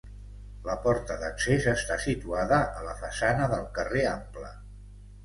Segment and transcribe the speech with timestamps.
[0.67, 4.51] La porta d'accés està situada a la façana del carrer Ample.